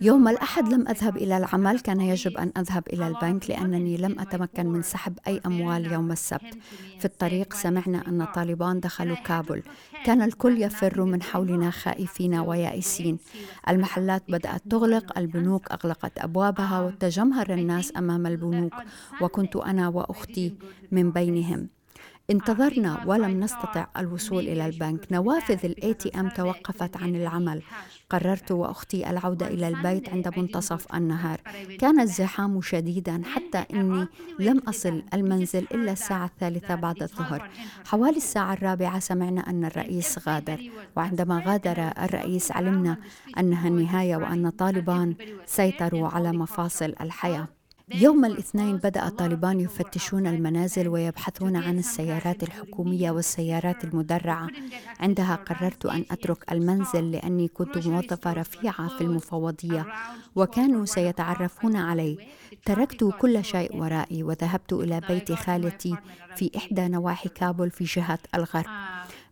يوم 0.00 0.28
الأحد 0.28 0.68
لم 0.68 0.88
أذهب 0.88 1.16
إلى 1.16 1.36
العمل. 1.36 1.80
كان 1.80 2.00
يجب 2.00 2.36
أن 2.36 2.52
أذهب 2.56 2.82
إلى 2.92 3.06
البنك 3.08 3.50
لأنني 3.50 3.96
لم 3.96 4.20
أتمكن 4.20 4.66
من 4.66 4.82
سحب 4.82 5.18
أي 5.26 5.40
أموال 5.46 5.92
يوم 5.92 6.12
السبت. 6.12 6.58
في 6.98 7.04
الطريق 7.04 7.54
سمعنا 7.54 8.08
أن 8.08 8.24
طالبان 8.24 8.80
دخلوا 8.80 9.16
كابول. 9.16 9.62
كان 10.04 10.22
الكل 10.22 10.62
يفر 10.62 11.04
من 11.04 11.22
حولنا 11.22 11.70
خائفين 11.70 12.34
ويائسين. 12.34 13.18
المحلات 13.68 14.22
بدأت 14.28 14.62
تغلق. 14.70 15.18
البنوك 15.18 15.72
أغلقت 15.72 16.18
أبوابها 16.18 16.80
وتجمهر 16.80 17.52
الناس 17.52 17.92
أمام 17.96 18.26
البنوك. 18.26 18.74
وكنت 19.20 19.56
أنا 19.56 19.88
وأختي 19.88 20.54
من 20.92 21.10
بينهم. 21.10 21.68
انتظرنا 22.30 23.04
ولم 23.06 23.40
نستطع 23.40 23.86
الوصول 23.98 24.48
إلى 24.48 24.66
البنك. 24.66 25.12
نوافذ 25.12 25.64
ال 25.64 25.94
ATM 25.94 26.28
توقفت 26.28 26.96
عن 26.96 27.14
العمل. 27.14 27.62
قررت 28.10 28.52
واختي 28.52 29.10
العودة 29.10 29.48
إلى 29.48 29.68
البيت 29.68 30.08
عند 30.08 30.38
منتصف 30.38 30.94
النهار. 30.94 31.40
كان 31.78 32.00
الزحام 32.00 32.60
شديدا 32.60 33.22
حتى 33.24 33.64
إني 33.74 34.06
لم 34.38 34.58
أصل 34.58 35.02
المنزل 35.14 35.66
إلا 35.74 35.92
الساعة 35.92 36.24
الثالثة 36.24 36.74
بعد 36.74 37.02
الظهر. 37.02 37.50
حوالي 37.86 38.16
الساعة 38.16 38.52
الرابعة 38.52 38.98
سمعنا 38.98 39.40
أن 39.40 39.64
الرئيس 39.64 40.28
غادر. 40.28 40.70
وعندما 40.96 41.42
غادر 41.46 41.92
الرئيس 42.04 42.52
علمنا 42.52 42.96
أنها 43.38 43.68
النهاية 43.68 44.16
وأن 44.16 44.50
طالبان 44.50 45.14
سيطروا 45.46 46.08
على 46.08 46.32
مفاصل 46.32 46.94
الحياة. 47.00 47.48
يوم 47.94 48.24
الاثنين 48.24 48.76
بدأ 48.76 49.08
طالبان 49.08 49.60
يفتشون 49.60 50.26
المنازل 50.26 50.88
ويبحثون 50.88 51.56
عن 51.56 51.78
السيارات 51.78 52.42
الحكومية 52.42 53.10
والسيارات 53.10 53.84
المدرعة. 53.84 54.48
عندها 55.00 55.34
قررت 55.34 55.86
أن 55.86 56.04
أترك 56.10 56.52
المنزل 56.52 57.10
لأني 57.10 57.48
كنت 57.48 57.78
موظفة 57.88 58.32
رفيعة 58.32 58.88
في 58.88 59.00
المفوضية 59.00 59.86
وكانوا 60.36 60.84
سيتعرفون 60.84 61.76
علي. 61.76 62.18
تركت 62.64 63.04
كل 63.18 63.44
شيء 63.44 63.76
ورائي 63.76 64.22
وذهبت 64.22 64.72
إلى 64.72 65.00
بيت 65.08 65.32
خالتي 65.32 65.96
في 66.36 66.50
إحدى 66.56 66.88
نواحي 66.88 67.28
كابول 67.28 67.70
في 67.70 67.84
جهة 67.84 68.18
الغرب. 68.34 68.87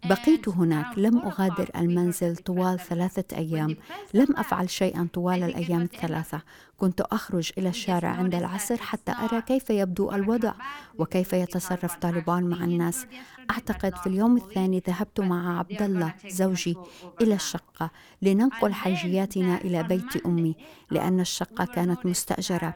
بقيت 0.09 0.49
هناك 0.49 0.99
لم 0.99 1.19
أغادر 1.19 1.71
المنزل 1.77 2.37
طوال 2.37 2.81
ثلاثة 2.81 3.37
أيام. 3.37 3.77
لم 4.15 4.27
أفعل 4.37 4.71
شيئا 4.71 5.09
طوال 5.13 5.43
الأيام 5.43 5.83
الثلاثة. 5.83 6.41
كنت 6.77 7.01
أخرج 7.01 7.53
إلى 7.59 7.69
الشارع 7.69 8.09
عند 8.09 8.35
العصر 8.35 8.77
حتى 8.77 9.13
أرى 9.13 9.43
كيف 9.43 9.71
يبدو 9.71 10.11
الوضع 10.11 10.53
وكيف 10.99 11.33
يتصرف 11.33 11.95
طالبان 11.95 12.45
مع 12.45 12.65
الناس. 12.65 13.07
أعتقد 13.51 13.97
في 13.97 14.07
اليوم 14.07 14.37
الثاني 14.37 14.83
ذهبت 14.89 15.21
مع 15.21 15.59
عبد 15.59 15.83
الله 15.83 16.15
زوجي 16.29 16.77
إلى 17.21 17.35
الشقة 17.35 17.91
لننقل 18.23 18.73
حاجياتنا 18.73 19.57
إلى 19.57 19.83
بيت 19.83 20.27
أمي 20.27 20.57
لأن 20.91 21.21
الشقة 21.21 21.65
كانت 21.65 22.07
مستأجرة. 22.07 22.75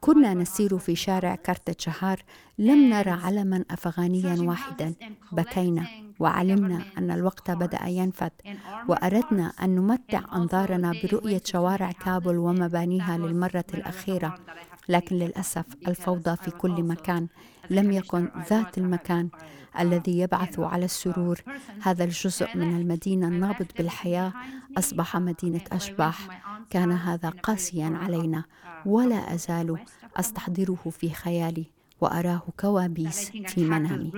كنا 0.00 0.34
نسير 0.34 0.78
في 0.78 0.96
شارع 0.96 1.34
كارت 1.34 1.80
شهار 1.80 2.22
لم 2.58 2.90
نرى 2.90 3.10
علما 3.10 3.64
أفغانيا 3.70 4.42
واحدا. 4.42 4.94
بكينا. 5.32 5.86
وعلمنا 6.22 6.82
أن 6.98 7.10
الوقت 7.10 7.50
بدأ 7.50 7.86
ينفد 7.86 8.32
وأردنا 8.88 9.52
أن 9.62 9.70
نمتع 9.70 10.20
أنظارنا 10.34 10.92
برؤية 11.02 11.42
شوارع 11.44 11.92
كابول 11.92 12.36
ومبانيها 12.38 13.18
للمرة 13.18 13.64
الأخيرة. 13.74 14.34
لكن 14.88 15.16
للأسف 15.16 15.64
الفوضى 15.88 16.36
في 16.36 16.50
كل 16.50 16.82
مكان 16.82 17.28
لم 17.70 17.92
يكن 17.92 18.28
ذات 18.50 18.78
المكان 18.78 19.28
الذي 19.80 20.18
يبعث 20.18 20.60
على 20.60 20.84
السرور. 20.84 21.40
هذا 21.82 22.04
الجزء 22.04 22.56
من 22.56 22.76
المدينة 22.76 23.28
النابض 23.28 23.66
بالحياة 23.78 24.32
أصبح 24.78 25.16
مدينة 25.16 25.64
أشباح. 25.72 26.42
كان 26.70 26.92
هذا 26.92 27.28
قاسيا 27.28 27.98
علينا 28.02 28.44
ولا 28.86 29.34
أزال 29.34 29.78
أستحضره 30.16 30.90
في 30.90 31.10
خيالي. 31.10 31.81
وأراه 32.02 32.42
كوابيس 32.60 33.30
في 33.30 33.64
منامي. 33.64 34.12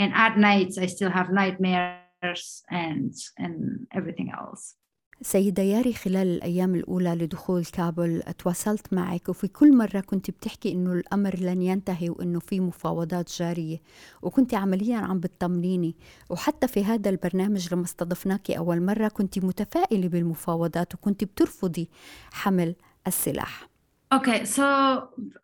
And 0.00 0.12
at 0.14 0.34
nights, 0.38 0.78
I 0.78 0.86
still 0.86 1.10
have 1.10 1.28
nightmares 1.30 2.44
and, 2.70 3.12
and 3.38 3.86
everything 3.98 4.30
else. 4.30 4.76
سيدة 5.22 5.62
ياري 5.62 5.92
خلال 5.92 6.26
الأيام 6.26 6.74
الأولى 6.74 7.14
لدخول 7.14 7.64
كابل 7.64 8.22
تواصلت 8.38 8.92
معك 8.92 9.28
وفي 9.28 9.48
كل 9.48 9.76
مرة 9.76 10.00
كنت 10.00 10.30
بتحكي 10.30 10.72
إنه 10.72 10.92
الأمر 10.92 11.36
لن 11.38 11.62
ينتهي 11.62 12.10
وإنه 12.10 12.38
في 12.38 12.60
مفاوضات 12.60 13.32
جارية 13.38 13.78
وكنت 14.22 14.54
عمليا 14.54 14.96
عم 14.96 15.20
بتطمنيني. 15.20 15.96
وحتى 16.30 16.68
في 16.68 16.84
هذا 16.84 17.10
البرنامج 17.10 17.74
لما 17.74 17.84
استضفناك 17.84 18.50
أول 18.50 18.82
مرة 18.82 19.08
كنت 19.08 19.38
متفائلة 19.38 20.08
بالمفاوضات 20.08 20.94
وكنت 20.94 21.24
بترفضي 21.24 21.88
حمل 22.32 22.74
السلاح. 23.06 23.71
Okay, 24.18 24.44
so 24.44 24.64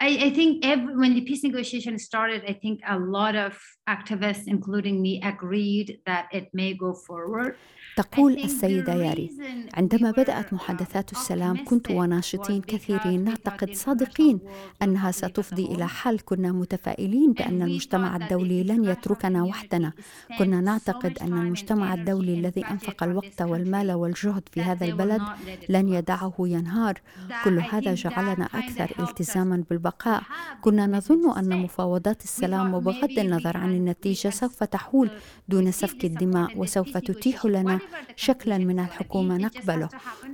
I, 0.08 0.10
I 0.26 0.30
think 0.38 0.50
every, 0.72 0.94
when 1.00 1.14
the 1.14 1.22
peace 1.28 1.42
negotiation 1.42 1.98
started, 1.98 2.40
I 2.52 2.54
think 2.62 2.76
a 2.96 2.98
lot 2.98 3.34
of 3.34 3.52
activists, 3.88 4.46
including 4.46 5.00
me, 5.00 5.12
agreed 5.32 5.88
that 6.04 6.24
it 6.38 6.46
may 6.52 6.74
go 6.74 6.92
forward. 7.06 7.56
تقول 7.96 8.32
السيدة 8.32 8.94
ياري 8.94 9.30
عندما 9.74 10.10
بدأت 10.10 10.52
محادثات 10.52 11.12
السلام 11.12 11.64
كنت 11.64 11.90
وناشطين 11.90 12.62
كثيرين 12.62 13.24
نعتقد 13.24 13.74
صادقين 13.74 14.40
أنها 14.82 15.10
ستفضي 15.10 15.64
إلى 15.64 15.88
حل. 15.88 16.18
كنا 16.18 16.52
متفائلين 16.52 17.32
بأن 17.32 17.62
المجتمع 17.62 18.16
الدولي 18.16 18.62
لن 18.62 18.84
يتركنا 18.84 19.42
وحدنا. 19.42 19.92
كنا 20.38 20.60
نعتقد 20.60 21.18
أن 21.18 21.32
المجتمع 21.32 21.94
الدولي 21.94 22.34
الذي 22.34 22.66
أنفق 22.66 23.02
الوقت 23.02 23.42
والمال 23.42 23.92
والجهد 23.92 24.48
في 24.52 24.60
هذا 24.60 24.86
البلد 24.86 25.22
لن 25.68 25.88
يدعه 25.88 26.34
ينهار. 26.38 27.00
كل 27.44 27.58
هذا 27.58 27.94
جعلنا 27.94 28.48
أكثر 28.58 28.90
التزاما 29.08 29.64
بالبقاء 29.70 30.22
كنا 30.60 30.86
نظن 30.86 31.38
أن 31.38 31.62
مفاوضات 31.62 32.22
السلام 32.24 32.74
وبغض 32.74 33.18
النظر 33.18 33.56
عن 33.56 33.70
النتيجة 33.70 34.28
سوف 34.28 34.64
تحول 34.64 35.10
دون 35.48 35.70
سفك 35.72 36.04
الدماء 36.04 36.58
وسوف 36.58 36.96
تتيح 36.96 37.46
لنا 37.46 37.78
شكلا 38.16 38.58
من 38.58 38.78
الحكومة 38.80 39.36
نقبله 39.36 39.88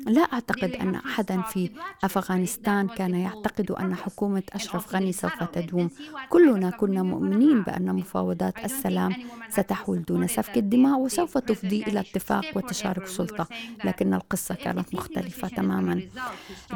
لا 0.06 0.20
اعتقد 0.22 0.70
ان 0.72 0.94
احدا 0.94 1.40
في 1.42 1.70
افغانستان 2.04 2.88
كان 2.88 3.14
يعتقد 3.14 3.70
ان 3.70 3.94
حكومه 3.94 4.42
اشرف 4.52 4.94
غني 4.94 5.12
سوف 5.12 5.42
تدوم 5.44 5.90
كلنا 6.30 6.70
كنا 6.70 7.02
مؤمنين 7.02 7.62
بان 7.62 7.94
مفاوضات 7.94 8.64
السلام 8.64 9.14
ستحول 9.50 10.02
دون 10.02 10.26
سفك 10.26 10.58
الدماء 10.58 10.98
وسوف 10.98 11.38
تفضي 11.38 11.82
إلى 11.82 12.00
اتفاق 12.00 12.44
وتشارك 12.56 13.06
سلطه 13.06 13.46
لكن 13.84 14.14
القصة 14.14 14.54
كانت 14.54 14.94
مختلفه 14.94 15.48
تماما 15.48 16.02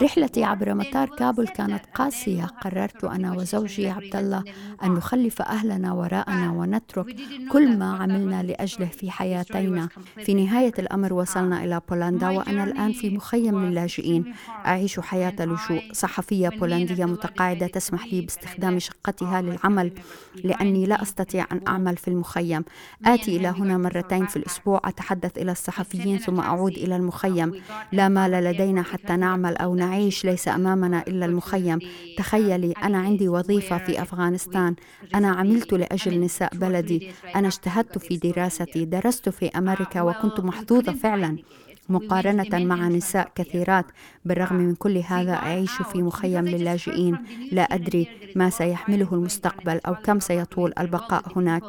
رحلتي 0.03 0.45
عبر 0.45 0.75
مطار 0.75 1.09
كابول 1.39 1.57
كانت 1.57 1.83
قاسية. 1.95 2.45
قررت 2.45 3.05
أنا 3.05 3.33
وزوجي 3.33 3.89
عبد 3.89 4.17
الله 4.17 4.45
أن 4.85 4.91
نخلف 4.91 5.43
أهلنا 5.43 5.93
وراءنا 5.93 6.51
ونترك 6.51 7.17
كل 7.53 7.79
ما 7.79 7.97
عملنا 7.97 8.43
لأجله 8.43 8.87
في 8.87 9.11
حياتينا. 9.11 9.89
في 10.25 10.35
نهاية 10.35 10.73
الأمر 10.79 11.13
وصلنا 11.13 11.65
إلى 11.65 11.81
بولندا 11.89 12.29
وأنا 12.29 12.65
الآن 12.65 12.93
في 12.93 13.11
مخيم 13.11 13.65
للاجئين. 13.65 14.35
أعيش 14.67 15.01
حياة 15.01 15.35
لجوء 15.41 15.83
صحفية 15.93 16.49
بولندية 16.49 17.05
متقاعدة 17.05 17.67
تسمح 17.67 18.07
لي 18.07 18.21
باستخدام 18.21 18.79
شقتها 18.79 19.43
للعمل 19.43 19.93
لأني 20.45 20.87
لا 20.87 21.03
أستطيع 21.03 21.47
أن 21.53 21.61
أعمل 21.69 21.97
في 21.97 22.09
المخيم. 22.09 22.65
آتي 23.07 23.37
إلى 23.37 23.49
هنا 23.49 23.79
مرتين 23.79 24.27
في 24.27 24.37
الأسبوع 24.37 24.81
أتحدث 24.85 25.39
إلى 25.39 25.53
الصحفيين 25.53 26.19
ثم 26.19 26.41
أعود 26.41 26.73
إلى 26.73 26.97
المخيم. 26.97 27.53
لا 27.93 28.09
مال 28.09 28.31
لدينا 28.31 28.83
حتى 28.83 29.17
نعمل 29.17 29.57
أو 29.57 29.75
نعيش. 29.75 30.25
ليس 30.25 30.49
أمامنا 30.49 31.05
إلا 31.09 31.27
المخيم. 31.29 31.79
تخيلي 32.17 32.73
أنا 32.73 32.99
عندي 32.99 33.29
وظيفة 33.29 33.79
في 33.79 34.03
أفغانستان. 34.03 34.75
أنا 35.15 35.29
عملت 35.29 35.73
لأجل 35.73 36.21
نساء 36.21 36.55
بلدي. 36.55 37.11
أنا 37.37 37.49
اجتهدت 37.49 37.99
في 37.99 38.17
دراستي 38.17 38.85
درست 38.85 39.29
في 39.29 39.47
أمريكا 39.49 40.03
وكنت 40.03 40.41
محظوظة 40.41 40.93
فعلا. 40.93 41.39
مقارنة 41.89 42.65
مع 42.65 42.89
نساء 42.89 43.33
كثيرات 43.35 43.85
بالرغم 44.25 44.57
من 44.57 44.75
كل 44.75 44.99
هذا 44.99 45.33
أعيش 45.33 45.83
في 45.83 46.03
مخيم 46.03 46.49
للاجئين. 46.49 47.19
لا 47.53 47.63
أدري 47.63 48.09
ما 48.37 48.51
سيحمله 48.51 49.09
المستقبل 49.13 49.81
أو 49.87 49.95
كم 49.95 50.21
سيطول 50.21 50.73
البقاء 50.79 51.23
هناك. 51.37 51.63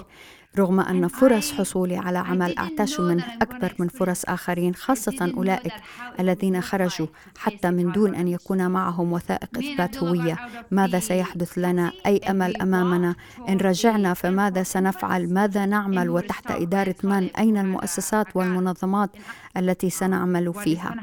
رغم 0.57 0.79
أن 0.79 1.07
فرص 1.07 1.51
حصولي 1.51 1.97
على 1.97 2.17
عمل 2.17 2.57
أعتاش 2.57 2.99
منه 2.99 3.25
أكبر 3.41 3.75
من 3.79 3.87
فرص 3.87 4.25
آخرين 4.25 4.75
خاصة 4.75 5.33
أولئك 5.37 5.73
الذين 6.19 6.61
خرجوا 6.61 7.07
حتى 7.37 7.71
من 7.71 7.91
دون 7.91 8.15
أن 8.15 8.27
يكون 8.27 8.71
معهم 8.71 9.13
وثائق 9.13 9.57
إثبات 9.57 9.97
هوية. 10.03 10.37
ماذا 10.71 10.99
سيحدث 10.99 11.57
لنا؟ 11.57 11.91
أي 12.05 12.17
أمل 12.17 12.61
أمامنا؟ 12.61 13.15
إن 13.49 13.57
رجعنا 13.57 14.13
فماذا 14.13 14.63
سنفعل؟ 14.63 15.33
ماذا 15.33 15.65
نعمل 15.65 16.09
وتحت 16.09 16.51
إدارة 16.51 16.95
من؟ 17.03 17.29
أين 17.37 17.57
المؤسسات 17.57 18.35
والمنظمات 18.35 19.09
التي 19.57 19.89
سنعمل 19.89 20.53
فيها؟ 20.53 20.95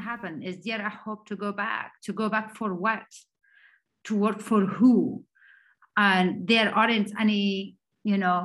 to 4.07 4.15
work 4.15 4.39
for 4.39 4.65
who? 4.65 5.23
And 5.97 6.47
there 6.47 6.73
aren't 6.73 7.11
any 7.19 7.75
you 8.03 8.17
know 8.17 8.39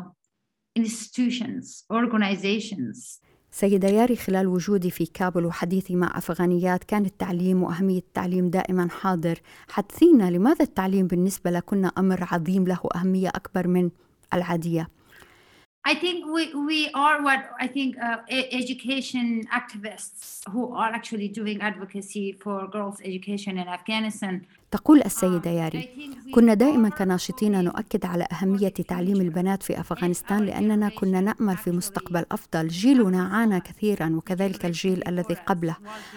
institutions, 0.78 1.84
organizations. 1.90 3.20
سيدة 3.50 3.88
ياري 3.88 4.16
خلال 4.16 4.46
وجودي 4.46 4.90
في 4.90 5.06
كابل 5.06 5.46
وحديثي 5.46 5.96
مع 5.96 6.18
أفغانيات 6.18 6.84
كان 6.84 7.04
التعليم 7.04 7.62
وأهمية 7.62 7.98
التعليم 7.98 8.50
دائما 8.50 8.88
حاضر. 8.88 9.38
حدثينا 9.68 10.30
لماذا 10.30 10.64
التعليم 10.64 11.06
بالنسبة 11.06 11.50
لكنا 11.50 11.92
أمر 11.98 12.28
عظيم 12.32 12.66
له 12.66 12.80
أهمية 12.96 13.28
أكبر 13.28 13.68
من 13.68 13.90
العادية؟ 14.34 14.88
I 15.84 15.94
think 15.94 16.24
we, 16.34 16.54
we 16.54 16.90
are 16.94 17.22
what 17.22 17.42
I 17.58 17.66
think 17.66 17.96
uh, 17.98 18.18
education 18.30 19.44
activists 19.60 20.48
who 20.52 20.72
are 20.74 20.90
actually 20.98 21.28
doing 21.28 21.60
advocacy 21.60 22.26
for 22.42 22.68
girls' 22.68 23.00
education 23.04 23.58
in 23.58 23.66
Afghanistan. 23.66 24.46
تقول 24.72 25.02
السيدة 25.02 25.50
ياري 25.50 26.12
كنا 26.34 26.54
دائما 26.54 26.88
كناشطين 26.88 27.64
نؤكد 27.64 28.06
على 28.06 28.26
أهمية 28.32 28.68
تعليم 28.68 29.20
البنات 29.20 29.62
في 29.62 29.80
أفغانستان 29.80 30.38
لأننا 30.38 30.88
كنا 30.88 31.20
نأمل 31.20 31.56
في 31.56 31.70
مستقبل 31.70 32.24
أفضل. 32.32 32.68
جيلنا 32.68 33.22
عانى 33.22 33.60
كثيرا 33.60 34.16
وكذلك 34.16 34.66
الجيل 34.66 35.08
الذي 35.08 35.34
قبله. 35.34 35.76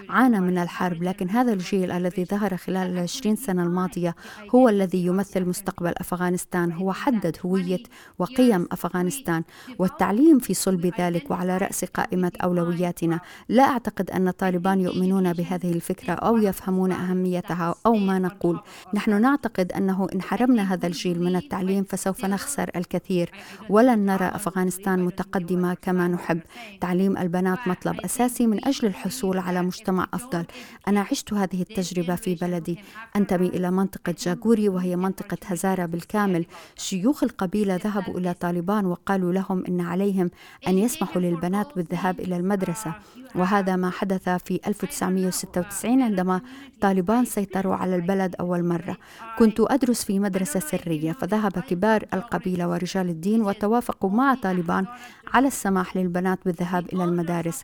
عانى 0.10 0.40
من 0.42 0.58
الحرب 0.58 1.04
لكن 1.04 1.30
هذا 1.30 1.54
الجيل 1.54 1.92
الذي 1.92 2.26
ظهر 2.26 2.58
خلال 2.58 2.92
العشرين 2.92 3.36
سنة 3.36 3.64
الماضية 3.64 4.16
هو 4.56 4.70
الذي 4.70 5.06
يمثل 5.06 5.46
مستقبل 5.46 5.94
أفغانستان 5.98 6.72
هو 6.72 6.94
حدد 6.94 7.38
هوية 7.46 7.84
وقيم 8.20 8.68
أفغانستان. 8.72 9.44
والتعليم 9.80 10.40
في 10.40 10.54
صلب 10.54 10.94
ذلك 11.00 11.32
وعلى 11.32 11.58
رأس 11.58 11.86
قائمة 11.86 12.32
أولوياتنا. 12.44 13.20
لا 13.50 13.64
أعتقد 13.64 14.12
أن 14.12 14.32
طالبان 14.32 14.82
يؤمنون 14.82 15.34
بهذه 15.34 15.72
الفكرة 15.72 16.14
أو 16.14 16.38
يفهمون 16.38 16.92
أهميتها 16.92 17.76
أو 17.86 17.94
ما 17.94 18.20
نقول 18.20 18.45
نقول 18.46 18.60
نحن 18.94 19.22
نعتقد 19.22 19.72
أنه 19.72 20.08
إن 20.14 20.22
حرمنا 20.22 20.74
هذا 20.74 20.88
الجيل 20.88 21.24
من 21.24 21.36
التعليم 21.36 21.84
فسوف 21.84 22.26
نخسر 22.26 22.72
الكثير 22.76 23.32
ولن 23.70 24.06
نرى 24.06 24.26
أفغانستان 24.26 25.04
متقدمة 25.04 25.74
كما 25.74 26.08
نحب. 26.08 26.40
تعليم 26.82 27.18
البنات 27.18 27.68
مطلب 27.68 28.00
أساسي 28.00 28.48
من 28.48 28.68
أجل 28.68 28.88
الحصول 28.88 29.38
على 29.38 29.62
مجتمع 29.62 30.08
أفضل. 30.14 30.46
أنا 30.88 31.06
عشت 31.12 31.34
هذه 31.34 31.62
التجربة 31.62 32.16
في 32.16 32.36
بلدي. 32.36 32.80
أنتمي 33.16 33.48
إلى 33.48 33.72
منطقة 33.72 34.16
جاغوري 34.20 34.70
وهي 34.70 34.96
منطقة 34.96 35.38
هزارة 35.46 35.86
بالكامل. 35.86 36.46
شيوخ 36.76 37.24
القبيلة 37.24 37.76
ذهبوا 37.76 38.20
إلى 38.20 38.34
طالبان 38.34 38.86
وقالوا 38.86 39.34
لهم 39.34 39.64
إن 39.68 39.82
عليهم 39.82 40.32
أن 40.68 40.78
يسمحوا 40.78 41.22
للبنات 41.22 41.68
بالذهاب 41.76 42.20
إلى 42.20 42.38
المدرسة. 42.38 42.94
وهذا 43.36 43.76
ما 43.76 43.90
حدث 43.90 44.30
في 44.30 44.60
1996 44.68 46.02
عندما 46.02 46.42
طالبان 46.82 47.26
سيطروا 47.26 47.76
على 47.76 47.96
البلد 47.96 48.35
أول 48.40 48.66
مرة. 48.66 48.98
كنت 49.40 49.60
أدرس 49.60 50.04
في 50.04 50.20
مدرسة 50.20 50.60
سرية 50.60 51.12
فذهب 51.12 51.52
كبار 51.52 52.06
القبيلة 52.14 52.68
ورجال 52.68 53.10
الدين 53.10 53.42
وتوافقوا 53.42 54.10
مع 54.10 54.36
طالبان 54.36 54.86
على 55.34 55.48
السماح 55.48 55.98
للبنات 55.98 56.40
بالذهاب 56.46 56.94
إلى 56.94 57.04
المدارس. 57.04 57.64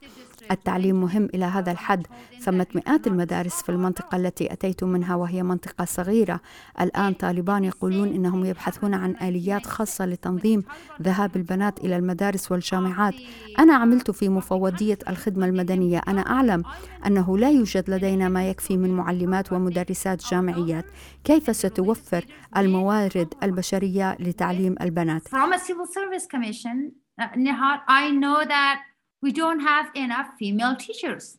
التعليم 0.51 1.01
مهم 1.01 1.25
إلى 1.33 1.45
هذا 1.45 1.71
الحد 1.71 2.07
ثمة 2.39 2.67
مئات 2.75 3.07
المدارس 3.07 3.61
في 3.61 3.69
المنطقة 3.69 4.15
التي 4.17 4.53
أتيت 4.53 4.83
منها 4.83 5.15
وهي 5.15 5.43
منطقة 5.43 5.85
صغيرة. 5.85 6.39
الآن 6.81 7.13
طالبان 7.13 7.63
يقولون 7.63 8.07
إنهم 8.07 8.45
يبحثون 8.45 8.93
عن 8.93 9.15
آليات 9.21 9.65
خاصة 9.65 10.05
لتنظيم 10.05 10.63
ذهاب 11.01 11.35
البنات 11.35 11.79
إلى 11.79 11.95
المدارس 11.95 12.51
والجامعات. 12.51 13.13
أنا 13.59 13.73
عملت 13.73 14.11
في 14.11 14.29
مفوضية 14.29 14.97
الخدمة 15.09 15.45
المدنية. 15.45 16.01
أنا 16.07 16.21
أعلم 16.21 16.63
أنه 17.05 17.37
لا 17.37 17.49
يوجد 17.49 17.89
لدينا 17.89 18.29
ما 18.29 18.49
يكفي 18.49 18.77
من 18.77 18.89
معلمات 18.89 19.53
ومدرسات 19.53 20.25
جامعيات. 20.31 20.85
كيف 21.23 21.55
ستوفر 21.55 22.25
الموارد 22.57 23.33
البشرية 23.43 24.17
لتعليم 24.19 24.75
البنات؟ 24.81 25.27
From 25.27 25.53
a 25.53 25.59
civil 25.59 25.85
service 25.85 26.25
commission, 26.27 26.91
uh, 27.21 27.27
Nihar, 27.35 27.77
I 27.87 28.11
know 28.11 28.43
that 28.45 28.79
we 29.22 29.32
don't 29.32 29.60
have 29.60 29.86
enough 29.94 30.28
female 30.38 30.76
teachers. 30.76 31.38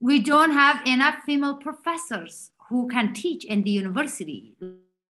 We 0.00 0.20
don't 0.20 0.52
have 0.52 0.86
enough 0.86 1.16
female 1.26 1.56
professors 1.56 2.52
who 2.68 2.88
can 2.88 3.12
teach 3.12 3.44
in 3.44 3.62
the 3.64 3.70
university 3.70 4.54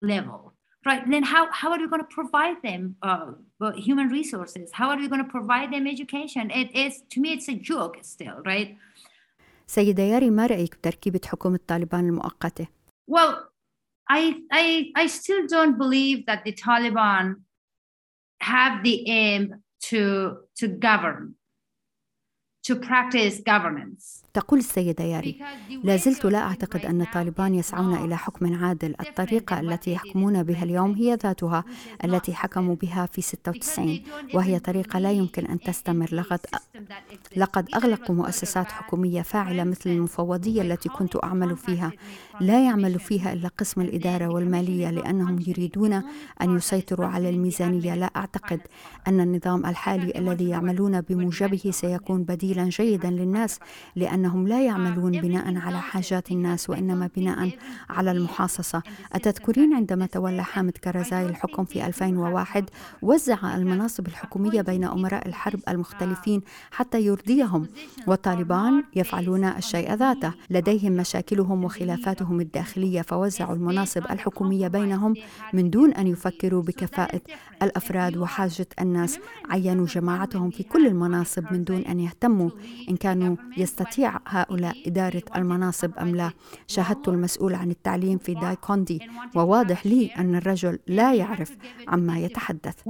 level. 0.00 0.54
Right, 0.86 1.02
then 1.10 1.24
how, 1.24 1.52
how 1.52 1.72
are 1.72 1.78
we 1.78 1.86
going 1.88 2.00
to 2.00 2.08
provide 2.08 2.62
them 2.62 2.96
uh, 3.02 3.32
human 3.76 4.08
resources? 4.08 4.70
How 4.72 4.88
are 4.88 4.96
we 4.96 5.08
going 5.08 5.22
to 5.22 5.28
provide 5.28 5.70
them 5.74 5.86
education? 5.86 6.50
It 6.50 6.74
is, 6.74 7.02
to 7.10 7.20
me, 7.20 7.34
it's 7.34 7.48
a 7.48 7.54
joke 7.54 7.98
still, 8.00 8.40
right? 8.46 8.78
سيدة 9.66 10.02
ياري 10.02 10.30
ما 10.30 10.46
رأيك 10.46 10.76
بتركيبة 10.76 11.20
حكومة 11.26 11.60
طالبان 11.68 12.08
المؤقتة؟ 12.08 12.66
Well, 13.06 13.50
I, 14.08 14.40
I, 14.50 14.92
I 14.96 15.06
still 15.06 15.46
don't 15.46 15.76
believe 15.76 16.26
that 16.26 16.44
the 16.44 16.52
Taliban 16.52 17.42
have 18.40 18.82
the 18.82 19.08
aim 19.10 19.62
to, 19.88 20.38
to 20.56 20.68
govern 20.68 21.34
to 22.67 22.75
practice 22.75 23.35
governance. 23.51 24.25
تقول 24.33 24.59
السيدة 24.59 25.03
ياري 25.03 25.39
لا 25.83 25.95
زلت 25.97 26.25
لا 26.25 26.39
أعتقد 26.39 26.85
أن 26.85 27.05
طالبان 27.13 27.55
يسعون 27.55 27.95
إلى 27.95 28.17
حكم 28.17 28.63
عادل. 28.63 28.95
الطريقة 28.99 29.59
التي 29.59 29.91
يحكمون 29.91 30.43
بها 30.43 30.63
اليوم 30.63 30.93
هي 30.93 31.15
ذاتها 31.23 31.63
التي 32.03 32.33
حكموا 32.33 32.75
بها 32.75 33.05
في 33.05 33.21
96 33.21 34.01
وهي 34.33 34.59
طريقة 34.59 34.99
لا 34.99 35.11
يمكن 35.11 35.45
أن 35.45 35.59
تستمر. 35.59 36.09
لقد, 36.11 36.39
لقد 37.37 37.69
أغلقوا 37.75 38.15
مؤسسات 38.15 38.71
حكومية 38.71 39.21
فاعلة 39.21 39.63
مثل 39.63 39.89
المفوضية 39.89 40.61
التي 40.61 40.89
كنت 40.89 41.23
أعمل 41.23 41.57
فيها. 41.57 41.91
لا 42.39 42.65
يعمل 42.65 42.99
فيها 42.99 43.33
إلا 43.33 43.47
قسم 43.47 43.81
الإدارة 43.81 44.27
والمالية 44.27 44.89
لأنهم 44.89 45.39
يريدون 45.47 45.93
أن 46.41 46.57
يسيطروا 46.57 47.07
على 47.07 47.29
الميزانية. 47.29 47.95
لا 47.95 48.11
أعتقد 48.15 48.61
أن 49.07 49.19
النظام 49.19 49.65
الحالي 49.65 50.19
الذي 50.19 50.49
يعملون 50.49 51.01
بموجبه 51.01 51.71
سيكون 51.71 52.23
بديل 52.23 52.54
بديلا 52.55 52.69
جيدا 52.69 53.09
للناس 53.09 53.59
لأنهم 53.95 54.47
لا 54.47 54.65
يعملون 54.65 55.11
بناء 55.11 55.57
على 55.57 55.81
حاجات 55.81 56.31
الناس 56.31 56.69
وإنما 56.69 57.09
بناء 57.15 57.51
على 57.89 58.11
المحاصصة. 58.11 58.81
أتذكرين 59.13 59.73
عندما 59.73 60.05
تولى 60.05 60.43
حامد 60.43 60.71
كرزاي 60.71 61.25
الحكم 61.25 61.65
في 61.65 61.85
2001 61.85 62.69
وزع 63.01 63.55
المناصب 63.55 64.07
الحكومية 64.07 64.61
بين 64.61 64.83
أمراء 64.83 65.27
الحرب 65.27 65.59
المختلفين 65.69 66.41
حتى 66.71 67.01
يرضيهم. 67.01 67.67
والطالبان 68.07 68.83
يفعلون 68.95 69.43
الشيء 69.43 69.93
ذاته. 69.93 70.33
لديهم 70.49 70.91
مشاكلهم 70.91 71.63
وخلافاتهم 71.63 72.39
الداخلية. 72.39 73.01
فوزعوا 73.01 73.55
المناصب 73.55 74.03
الحكومية 74.11 74.67
بينهم 74.67 75.13
من 75.53 75.69
دون 75.69 75.93
أن 75.93 76.07
يفكروا 76.07 76.61
بكفاءة 76.61 77.21
الأفراد 77.63 78.17
وحاجة 78.17 78.67
الناس. 78.81 79.19
عينوا 79.49 79.85
جماعتهم 79.85 80.49
في 80.49 80.63
كل 80.63 80.87
المناصب 80.87 81.43
من 81.51 81.63
دون 81.63 81.81
أن 81.81 81.99
يهتموا 81.99 82.44
إن 82.89 82.97
كانوا 82.97 83.35
يستطيع 83.57 84.19
هؤلاء 84.27 84.87
إدارة 84.87 85.23
المناصب 85.35 85.97
أم 85.97 86.15
لا. 86.15 86.31
شاهدت 86.67 87.07
المسؤول 87.07 87.55
عن 87.55 87.71
التعليم 87.71 88.17
في 88.17 88.33
داي 88.33 88.55
كوندي 88.55 88.99
وواضح 89.35 89.85
لي 89.85 90.07
أن 90.07 90.35
الرجل 90.35 90.79
لا 90.87 91.13
يعرف 91.13 91.57
عما 91.87 92.19
يتحدث. 92.19 92.87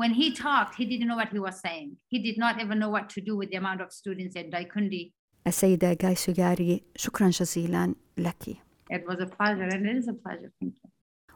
السيدة 5.47 5.93
جاي 5.93 6.15
سوغاري 6.15 6.83
شكرا 6.95 7.29
جزيلا 7.29 7.95
لك. 8.17 8.57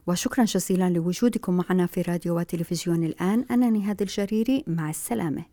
وشكرا 0.07 0.43
جزيلا 0.43 0.89
لوجودكم 0.89 1.57
معنا 1.57 1.85
في 1.85 2.01
راديو 2.01 2.37
وتلفزيون 2.39 3.03
الآن. 3.03 3.45
أنا 3.51 3.69
نهاد 3.69 4.01
الجريري. 4.01 4.63
مع 4.67 4.89
السلامة. 4.89 5.45